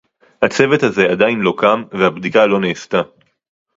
הצוות 0.41 0.83
הזה 0.83 1.05
עדיין 1.11 1.39
לא 1.39 1.53
קם 1.57 1.83
והבדיקה 1.91 2.45
לא 2.45 2.59
נעשתה 2.59 3.01